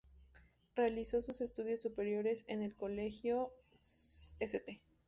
Realizó 0.75 1.21
sus 1.21 1.41
estudios 1.41 1.83
superiores 1.83 2.43
en 2.47 2.63
el 2.63 2.73
Colegio 2.75 3.53
"St. 4.39 4.81